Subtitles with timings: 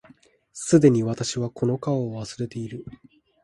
[0.53, 2.85] 既に私はこの顔を忘れている